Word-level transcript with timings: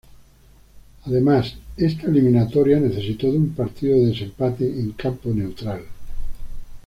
Además, 1.03 1.57
esta 1.77 2.07
eliminatoria 2.07 2.79
necesitó 2.79 3.31
de 3.31 3.37
un 3.37 3.49
partido 3.53 3.97
de 3.99 4.07
desempate 4.07 4.65
en 4.65 4.93
campo 4.93 5.29
neutral. 5.29 5.83